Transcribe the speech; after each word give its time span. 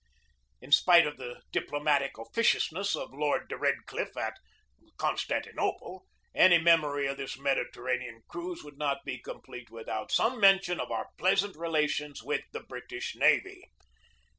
In 0.61 0.71
spite 0.71 1.05
of 1.05 1.17
the 1.17 1.43
diplomatic 1.51 2.17
officiousness 2.17 2.95
of 2.95 3.13
Lord 3.13 3.47
de 3.47 3.55
Redcliffe 3.55 4.17
at 4.17 4.35
Constantinople, 4.97 6.07
any 6.33 6.57
memory 6.57 7.05
of 7.05 7.17
this 7.17 7.37
Mediterranean 7.37 8.23
cruise 8.27 8.63
would 8.63 8.79
not 8.79 9.05
be 9.05 9.19
complete 9.19 9.69
with 9.69 9.87
out 9.87 10.11
some 10.11 10.39
mention 10.39 10.79
of 10.79 10.89
our 10.89 11.09
pleasant 11.19 11.55
relations 11.55 12.23
with 12.23 12.41
the 12.51 12.61
British 12.63 13.15
Navy. 13.15 13.63